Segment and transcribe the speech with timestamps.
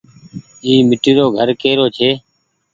[0.65, 2.09] اي ميٽي رو گهر ڪي رو ڇي۔